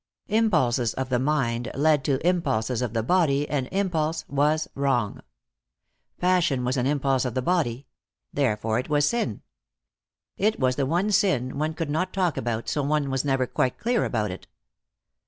[0.29, 5.21] Impulses of the mind led to impulses of the body, and impulse was wrong.
[6.19, 7.85] Passion was an impulse of the body.
[8.33, 9.43] Therefore it was sin.
[10.37, 13.77] It was the one sin one could not talk about, so one was never quite
[13.77, 14.47] clear about it.